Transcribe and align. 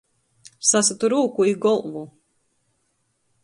Sasytu 0.69 1.11
rūku 1.13 1.47
i 1.51 1.55
golvu. 1.67 2.05